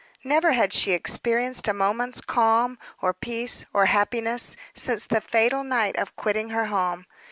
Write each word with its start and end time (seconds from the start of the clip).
Never 0.23 0.53
had 0.53 0.73
she 0.73 0.93
experienced 0.93 1.67
a 1.67 1.75
moment's 1.75 2.21
calm, 2.21 2.79
or 3.03 3.13
peace, 3.13 3.67
or 3.71 3.85
happiness, 3.85 4.55
since 4.73 5.03
the 5.05 5.21
fatal 5.21 5.63
night 5.63 5.95
of 5.95 6.15
quitting 6.15 6.49
her 6.49 6.65
home. 6.65 7.05